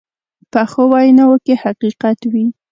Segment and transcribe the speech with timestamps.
[0.51, 2.45] پخو ویناوو کې حقیقت وي